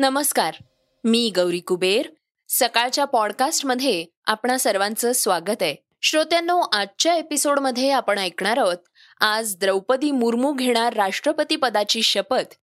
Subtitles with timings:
[0.00, 0.54] नमस्कार
[1.04, 2.08] मी गौरी कुबेर.
[2.48, 5.76] सकाळच्या पॉडकास्टमध्ये आपणा सर्वांचं स्वागत आहे.
[6.02, 8.76] श्रोत्यांनो आजच्या एपिसोडमध्ये आपण ऐकणार आहोत
[9.20, 12.54] आज द्रौपदी मुर्मू घेणार राष्ट्रपती पदाची शपथ.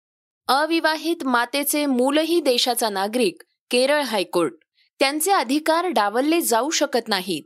[0.48, 4.52] अविवाहित मातेचे मूलही देशाचा नागरिक केरळ हायकोर्ट.
[4.98, 7.43] त्यांचे अधिकार डावलले जाऊ शकत नाहीत.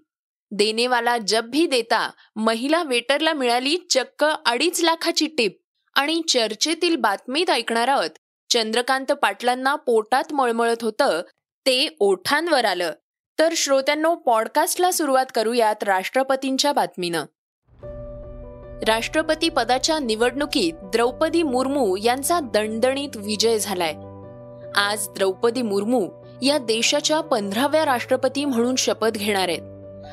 [0.50, 5.58] देनेवाला जब भी देता महिला वेटरला मिळाली चक्क अडीच लाखाची टिप.
[5.94, 8.10] आणि चर्चेतील बातमीत ऐकणार आहोत
[8.50, 11.22] चंद्रकांत पाटलांना पोटात मळमळत होतं
[11.66, 12.92] ते ओठांवर आलं.
[13.38, 17.24] तर श्रोत्यांनो पॉडकास्टला सुरुवात करूयात राष्ट्रपतींच्या बातमीनं.
[18.88, 23.94] राष्ट्रपती पदाच्या निवडणुकीत द्रौपदी मुर्मू यांचा दणदणीत विजय झालाय.
[24.74, 26.08] आज द्रौपदी मुर्मू
[26.42, 29.62] या देशाच्या पंधराव्या राष्ट्रपती म्हणून शपथ घेणार आहेत.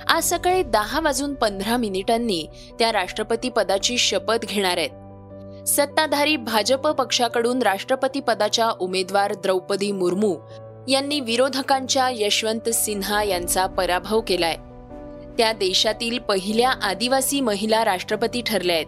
[0.07, 2.47] आज सकाळी दहा वाजून पंधरा मिनिटांनी
[2.79, 5.04] त्या राष्ट्रपती पदाची शपथ घेणार आहेत.
[5.65, 10.35] सत्ताधारी भाजप पक्षाकडून राष्ट्रपती पदाच्या उमेदवार द्रौपदी मुर्मू
[10.87, 14.55] यांनी विरोधकांच्या यशवंत सिन्हा यांचा पराभव केलाय.
[15.37, 18.85] त्या देशातील पहिल्या आदिवासी महिला राष्ट्रपती ठरल्या आहेत.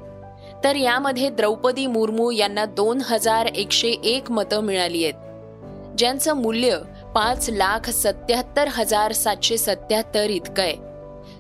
[0.64, 5.14] तर यामध्ये द्रौपदी मुर्मू यांना दोन हजार एकशे एक मतं मिळाली आहेत.
[5.98, 6.78] ज्यांचं मूल्य
[7.16, 10.76] पाच लाख सत्याहत्तर हजार सातशे सत्याहत्तर इतकं आहे.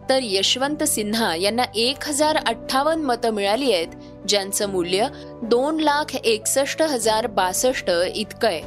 [0.10, 3.88] तर यशवंत सिन्हा यांना एक हजार अठ्ठावन्न मतं मिळाली आहेत
[4.28, 5.08] ज्यांचं मूल्य
[5.44, 8.61] दोन लाख एकसष्ट हजार बासष्ट इतकं आहे.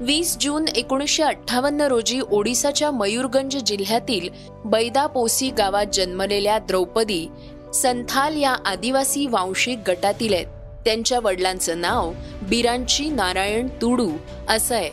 [0.00, 4.28] वीस जून एकोणीसशे अठ्ठावन्न रोजी ओडिसाच्या मयूरगंज जिल्ह्यातील
[4.64, 7.28] बैदापोसी गावात जन्मलेल्या द्रौपदी
[7.74, 10.46] संथाल या आदिवासी वांशिक गटातील आहेत.
[10.84, 14.10] त्यांच्या वडिलांचं नाव बिरांची नारायण तुडू
[14.48, 14.90] असं आहे.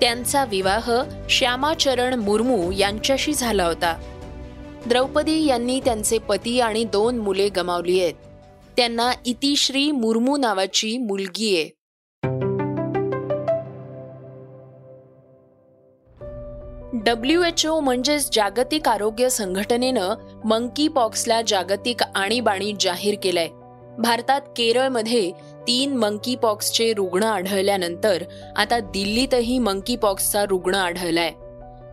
[0.00, 0.90] त्यांचा विवाह
[1.30, 3.96] श्यामाचरण मुर्मू यांच्याशी झाला होता.
[4.86, 8.14] द्रौपदी यांनी त्यांचे पती आणि दोन मुले गमावली आहेत.
[8.76, 11.76] त्यांना इतिश्री मुर्मू नावाची मुलगी आहे.
[16.92, 20.14] डब्ल्यू एच ओ म्हणजेच जागतिक आरोग्य संघटनेनं
[20.44, 23.48] मंकी पॉक्सला जागतिक आणीबाणी जाहीर केलंय.
[23.98, 25.32] भारतात केरळमध्ये
[25.66, 28.22] तीन मंकी पॉक्सचे रुग्ण आढळल्यानंतर
[28.56, 31.32] आता दिल्लीतही मंकी पॉक्सचा रुग्ण आढळलाय.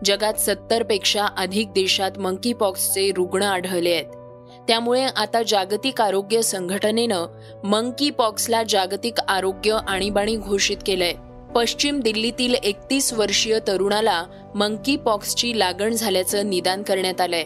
[0.04, 4.23] जगात सत्तरपेक्षा अधिक देशात मंकी पॉक्सचे रुग्ण आढळले आहेत.
[4.68, 7.26] त्यामुळे आता जागतिक आरोग्य संघटनेनं
[7.64, 11.12] मंकी पॉक्सला जागतिक आरोग्य आणीबाणी घोषित केलंय.
[11.54, 17.44] पश्चिम दिल्लीतील एकतीस वर्षीय तरुणाला मंकी पॉक्सची लागण झाल्याचं निदान करण्यात आलंय.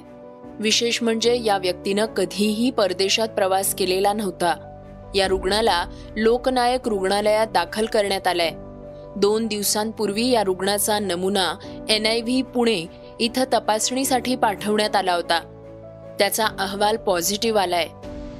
[0.60, 4.64] विशेष म्हणजे या व्यक्तीनं कधीही परदेशात प्रवास केलेला नव्हता.
[5.14, 5.84] या रुग्णाला
[6.16, 8.50] लोकनायक रुग्णालयात दाखल करण्यात आलंय.
[9.16, 11.54] दोन दिवसांपूर्वी या रुग्णाचा नमुना
[11.88, 12.86] एन आय व्ही पुणे
[13.20, 15.57] इथं तपासणीसाठी पाठवण्यात आला होता.
[16.18, 17.86] त्याचा अहवाल पॉझिटिव्ह आलाय.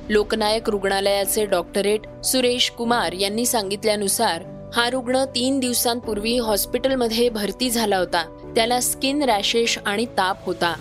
[0.09, 4.43] लोकनायक रुग्णालयाचे डॉक्टरेट सुरेश कुमार यांनी सांगितल्यानुसार
[4.75, 8.53] हा रुग्ण तीन दिवसांपूर्वी हॉस्पिटलमध्ये भरती झाला होता.
[8.57, 10.75] त्याला स्किन रॅशेश आणि ताप होता.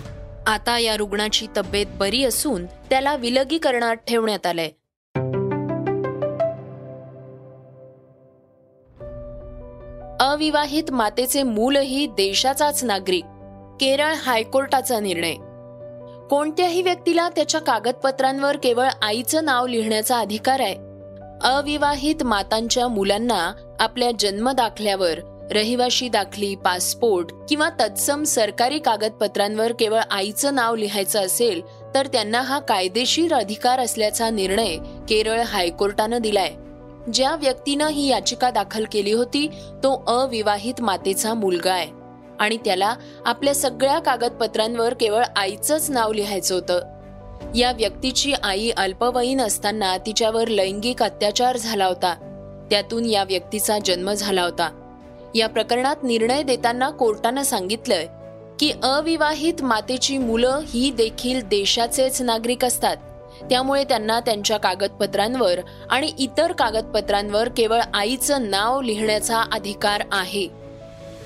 [0.46, 4.70] आता या रुग्णाची तब्येत बरी असून त्याला विलगीकरणात ठेवण्यात आलंय.
[10.20, 13.24] अविवाहित मातेचे मूलही देशाचाच नागरिक
[13.80, 15.34] केरळ हायकोर्टाचा निर्णय.
[16.30, 20.74] कोणत्याही व्यक्तीला त्याच्या कागदपत्रांवर केवळ आईचं नाव लिहिण्याचा अधिकार आहे.
[21.44, 25.18] अविवाहित मातांच्या मुलांना आपल्या जन्म दाखल्यावर
[25.50, 31.62] रहिवाशी दाखली पासपोर्ट किंवा तत्सम सरकारी कागदपत्रांवर केवळ आईचं नाव लिहायचं असेल
[31.94, 34.76] तर त्यांना हा कायदेशीर अधिकार असल्याचा निर्णय
[35.08, 36.50] केरळ हायकोर्टानं दिलाय.
[37.12, 39.48] ज्या व्यक्तीनं ही याचिका दाखल केली होती
[39.82, 41.97] तो अविवाहित मातेचा मुलगा आहे.
[42.38, 42.94] आणि त्याला
[43.24, 46.80] आपल्या सगळ्या कागदपत्रांवर केवळ आईचंच नाव लिहायचं होतं.
[47.54, 52.14] या व्यक्तीची आई अल्पवयीन असताना तिच्यावर लैंगिक अत्याचार झाला होता.
[52.70, 54.70] त्यातून या व्यक्तीचा जन्म झाला होता.
[55.34, 58.06] या प्रकरणात निर्णय देताना कोर्टानं सांगितलंय
[58.60, 62.96] की अविवाहित मातेची मुलं ही देखील देशाचेच नागरिक असतात.
[63.50, 65.58] त्यामुळे त्यांना त्यांच्या कागदपत्रांवर
[65.90, 70.48] आणि इतर कागदपत्रांवर केवळ आईचं नाव लिहिण्याचा अधिकार आहे.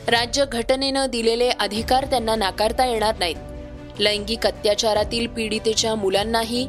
[0.08, 3.36] राज्य घटनेनं दिलेले अधिकार त्यांना नाकारता येणार नाहीत.
[3.98, 6.66] लैंगिक अत्याचारातील पीडितेच्या मुलांनाही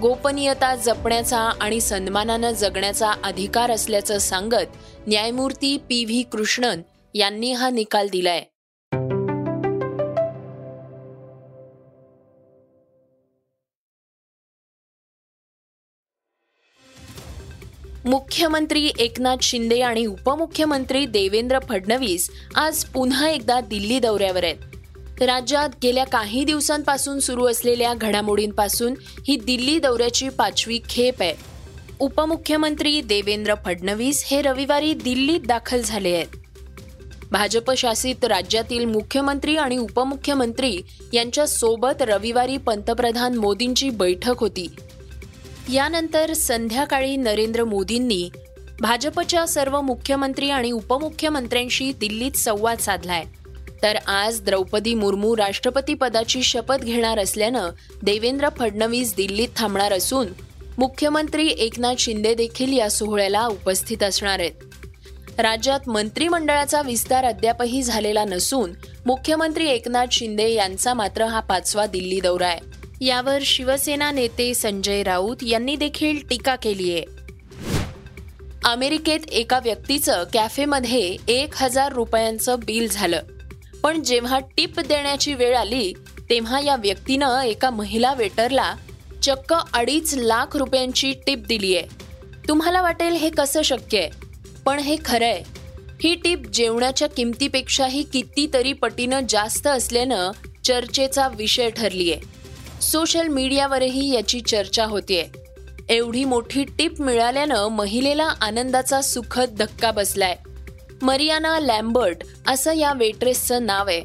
[0.00, 6.80] गोपनीयता जपण्याचा आणि सन्मानानं जगण्याचा अधिकार असल्याचं सांगत न्यायमूर्ती पी व्ही कृष्णन
[7.14, 8.42] यांनी हा निकाल दिलाय.
[18.10, 24.56] मुख्यमंत्री एकनाथ शिंदे आणि उपमुख्यमंत्री देवेंद्र फडणवीस आज पुन्हा एकदा दिल्ली दौऱ्यावर आहेत.
[25.22, 28.94] राज्यात गेल्या काही दिवसांपासून सुरू असलेल्या घडामोडींपासून
[29.28, 31.34] ही दिल्ली दौऱ्याची पाचवी खेप आहे.
[32.00, 36.26] उपमुख्यमंत्री देवेंद्र फडणवीस हे रविवारी दिल्लीत दाखल झाले आहेत.
[37.30, 40.78] भाजपशासित राज्यातील मुख्यमंत्री आणि उपमुख्यमंत्री
[41.12, 44.66] यांच्या सोबत रविवारी पंतप्रधान मोदींची बैठक होती.
[45.68, 48.30] यानंतर संध्याकाळी नरेंद्र मोदींनी
[48.80, 53.24] भाजपच्या सर्व मुख्यमंत्री आणि उपमुख्यमंत्र्यांशी दिल्लीत संवाद साधलाय.
[53.82, 57.70] तर आज द्रौपदी मुर्मू राष्ट्रपती पदाची शपथ घेणार असल्यानं
[58.02, 60.26] देवेंद्र फडणवीस दिल्लीत थांबणार असून
[60.78, 64.52] मुख्यमंत्री एकनाथ शिंदे देखील या सोहळ्याला उपस्थित असणार आहेत.
[65.38, 68.72] राज्यात मंत्रिमंडळाचा विस्तार अद्यापही झालेला नसून
[69.06, 72.79] मुख्यमंत्री एकनाथ शिंदे यांचा मात्र हा पाचवा दिल्ली दौरा आहे.
[73.02, 77.04] यावर शिवसेना नेते संजय राऊत यांनी देखील टीका केली आहे.
[78.64, 83.20] अमेरिकेत एका व्यक्तीचं कॅफेमध्ये एक हजार रुपयांचं बिल झालं.
[83.82, 85.92] पण जेव्हा टिप देण्याची वेळ आली
[86.30, 88.74] तेव्हा या व्यक्तीनं एका महिला वेटरला
[89.22, 91.86] चक्क अडीच लाख रुपयांची टिप दिली आहे.
[92.48, 94.10] तुम्हाला वाटेल हे कसं शक्य आहे?
[94.64, 95.42] पण हे खरं आहे.
[96.02, 100.30] ही टीप जेवणाच्या किमतीपेक्षाही कितीतरी पटीनं जास्त असल्यानं
[100.64, 102.39] चर्चेचा विषय ठरली आहे
[102.80, 105.26] सोशल मीडियावरही याची चर्चा होतीये.
[105.88, 110.36] एवढी मोठी टिप मिळाल्यानं महिलेला आनंदाचा सुखद धक्का बसलाय.
[111.02, 112.16] मरियाना लॅम्बर्ट
[112.46, 114.02] असं या वेट्रेसचं नाव आहे.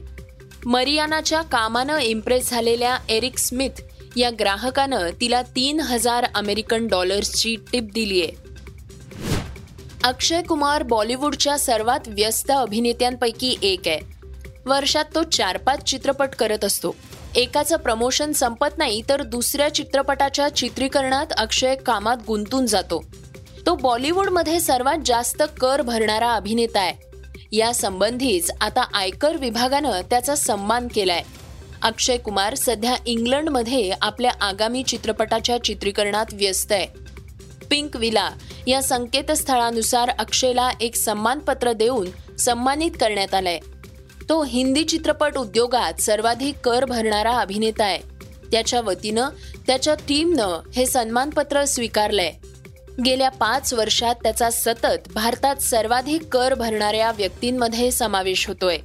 [0.66, 3.81] मरियानाच्या कामानं इम्प्रेस झालेल्या एरिक स्मिथ
[4.16, 8.45] या ग्राहकानं तिला तीन हजार अमेरिकन डॉलर्सची टिप आहे
[10.04, 14.00] अक्षय कुमार बॉलिवूडच्या सर्वात व्यस्त अभिनेत्यांपैकी एक आहे.
[14.66, 16.95] वर्षात तो चार पाच चित्रपट करत असतो.
[17.35, 23.03] एकाचं प्रमोशन संपत नाही तर दुसऱ्या चित्रपटाच्या चित्रीकरणात अक्षय कामात गुंतून जातो.
[23.65, 26.93] तो बॉलिवूडमध्ये सर्वात जास्त कर भरणारा अभिनेता आहे.
[27.51, 31.23] या संबंधीच आता आयकर विभागानं त्याचा सन्मान केलाय.
[31.81, 36.88] अक्षय कुमार सध्या इंग्लंडमध्ये आपल्या आगामी चित्रपटाच्या चित्रीकरणात व्यस्त आहे.
[37.69, 38.29] पिंक विला
[38.67, 43.59] या संकेतस्थळानुसार अक्षयला एक सन्मानपत्र देऊन सन्मानित करण्यात आलंय.
[44.30, 48.00] तो हिंदी चित्रपट उद्योगात सर्वाधिक कर भरणारा अभिनेता आहे.
[48.51, 49.30] त्याच्या वतीनं
[49.68, 52.31] त्याच्या टीमनं हे सन्मानपत्र स्वीकारलंय.
[53.06, 58.77] गेल्या पाच वर्षात त्याचा सतत भारतात सर्वाधिक कर भरणाऱ्या व्यक्तींमध्ये समावेश होतोय.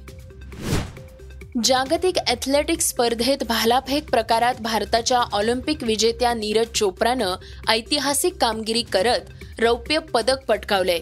[1.63, 7.35] जागतिक ॲथलेटिक्स स्पर्धेत भालाफेक प्रकारात भारताच्या ऑलिम्पिक विजेत्या नीरज चोप्रानं
[7.67, 9.19] ऐतिहासिक कामगिरी करत
[9.59, 10.99] रौप्य पदक पटकावलंय.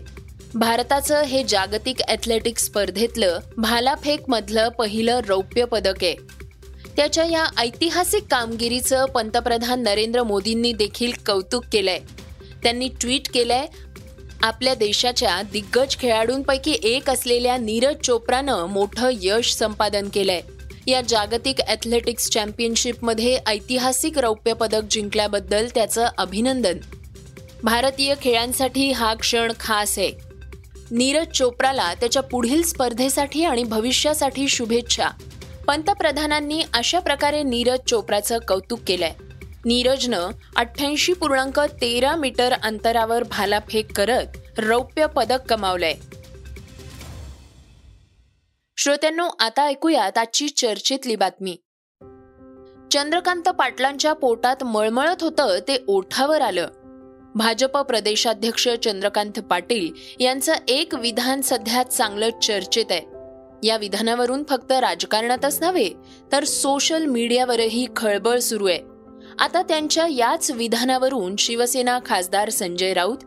[0.55, 6.15] भारताचं हे जागतिक ॲथलेटिक्स स्पर्धेतलं भालाफेक मधलं पहिलं रौप्य पदक आहे.
[6.95, 11.99] त्याच्या या ऐतिहासिक कामगिरीचं पंतप्रधान नरेंद्र मोदींनी देखील कौतुक केलंय.
[12.63, 13.65] त्यांनी ट्विट केलंय
[14.43, 20.41] आपल्या देशाच्या दिग्गज खेळाडूंपैकी एक असलेल्या नीरज चोप्रानं मोठं यश संपादन केलंय.
[20.87, 26.77] या जागतिक ॲथलेटिक्स चॅम्पियनशिपमध्ये ऐतिहासिक रौप्य पदक जिंकल्याबद्दल त्याचं अभिनंदन.
[27.63, 30.28] भारतीय खेळांसाठी हा क्षण खास आहे.
[30.91, 35.09] नीरज चोप्राला त्याच्या पुढील स्पर्धेसाठी आणि भविष्यासाठी शुभेच्छा.
[35.67, 39.11] पंतप्रधानांनी अशा प्रकारे नीरज चोप्राचं कौतुक केलंय.
[39.65, 45.93] नीरजनं अठ्ठ्याऐंशी पूर्णांक तेरा मीटर अंतरावर भालाफेक करत रौप्य पदक कमावलंय.
[48.77, 51.57] श्रोत्यांनो आता ऐकूयात आजची चर्चेतली बातमी.
[52.91, 56.67] चंद्रकांत पाटलांच्या पोटात मळमळत होतं ते ओठावर आलं.
[57.39, 63.01] भाजप प्रदेशाध्यक्ष चंद्रकांत पाटील यांचं एक विधान सध्या चांगलं चर्चेत आहे.
[63.67, 65.89] या विधानावरून फक्त राजकारणातच नव्हे
[66.31, 68.79] तर सोशल मीडियावरही खळबळ सुरू आहे.
[69.39, 73.17] आता त्यांच्या याच विधानावरून शिवसेना खासदार संजय राऊत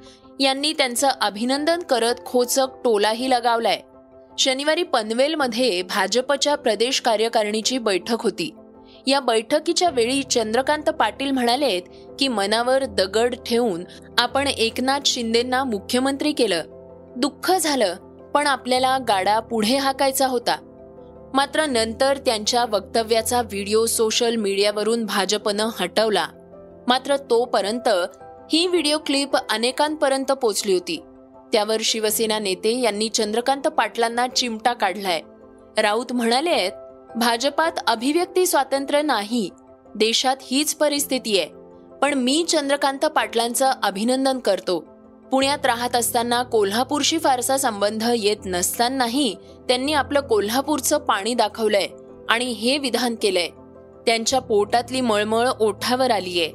[0.40, 3.80] यांनी त्यांचं अभिनंदन करत खोचक टोलाही लगावलाय.
[4.38, 8.54] शनिवारी पनवेलमध्ये भाजपच्या प्रदेश कार्यकारिणीची बैठक होती.
[9.06, 11.82] या बैठकीच्या वेळी चंद्रकांत पाटील म्हणालेत
[12.18, 13.84] की मनावर दगड ठेवून
[14.18, 16.62] आपण एकनाथ शिंदेना मुख्यमंत्री केलं.
[17.16, 17.96] दुःख झालं
[18.34, 20.56] पण आपल्याला गाडा पुढे हाकायचा होता.
[21.34, 26.26] मात्र नंतर त्यांच्या वक्तव्याचा व्हिडिओ सोशल मीडियावरून भाजपनं हटवला.
[26.88, 27.88] मात्र तोपर्यंत
[28.52, 31.02] ही व्हिडिओ क्लिप अनेकांपर्यंत पोचली होती.
[31.52, 35.20] त्यावर शिवसेना नेते यांनी चंद्रकांत पाटलांना चिमटा काढलाय.
[35.78, 36.72] राऊत म्हणाले आहेत
[37.16, 39.50] भाजपात अभिव्यक्ती स्वातंत्र्य नाही.
[39.94, 41.48] देशात हीच परिस्थिती आहे.
[42.02, 44.80] पण मी चंद्रकांत पाटलांचं अभिनंदन करतो.
[45.32, 49.34] पुण्यात राहत असताना कोल्हापूरशी फारसा संबंध येत नसतानाही
[49.68, 51.86] त्यांनी आपलं कोल्हापूरचं पाणी दाखवलंय
[52.28, 53.48] आणि हे विधान केलंय.
[54.06, 56.52] त्यांच्या पोटातली मळमळ ओठावर आलीये.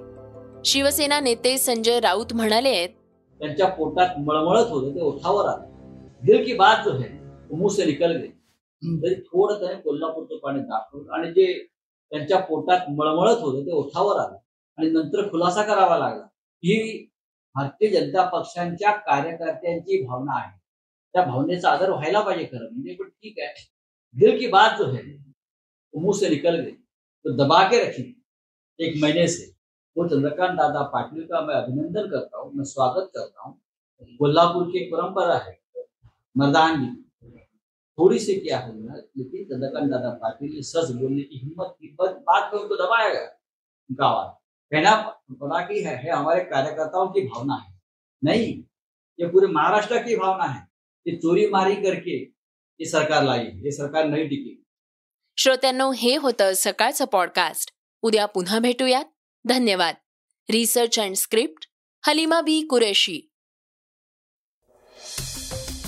[0.65, 5.65] शिवसेना नेते संजय राऊत म्हणाले त्यांच्या पोटात मळमळत होतं ते ओठावर आलं.
[6.25, 7.07] दिल की बात जो है
[7.49, 8.27] वो मुंह से निकल गई.
[8.83, 11.67] तरी म्हणजे थोडं त्याने कोल्हापूरचं पाणी दाखवलं आणि जे
[12.09, 14.37] त्यांच्या पोटात मळमळत होतं ते ओठावर आलं.
[14.77, 16.23] आणि नंतर खुलासा करावा लागला.
[16.57, 17.05] ही
[17.55, 20.57] भारतीय जनता पक्षांच्या कार्यकर्त्यांची भावना आहे.
[21.13, 23.67] त्या भावनेचा आदर व्हायला पाहिजे खरं म्हणजे पण ठीक आहे.
[24.19, 25.01] दिल की बात जो है
[25.93, 26.71] मुंह से निकल गई.
[26.71, 28.23] तो दबा के रखी.
[28.79, 29.55] एक महीने से.
[29.95, 33.53] वो चंद्रकांत दादा पाटिल का मैं अभिनंदन करता हूँ मैं स्वागत करता हूँ.
[34.17, 35.53] कोल्हापुर की एक परंपरा है
[36.37, 37.06] मर्दानगी
[37.99, 41.87] थोड़ी सी क्या है ना लेकिन चंद्रकांत दादा पाटिल ने सच बोलने की हिम्मत की
[41.87, 43.41] पर बात में उनको दबाया गया।
[43.89, 44.31] उनका आवाज़
[44.75, 44.95] कहना
[45.31, 47.81] पड़ा कि है, है हमारे कार्यकर्ताओं की भावना है।
[48.23, 48.63] नहीं
[49.19, 50.67] ये पूरे महाराष्ट्र की भावना है।
[51.05, 52.23] कि चोरी मारी करके
[52.81, 54.65] ये सरकार लाई ये सरकार नहीं टिकी।
[55.37, 59.13] श्रोत्यांनो हे होतं सकाळचं पॉडकास्ट उद्या पुन्हा भेटूयात.
[59.47, 59.95] धन्यवाद.
[60.49, 61.65] Research and script
[62.07, 63.31] Halima Bi Qureshi.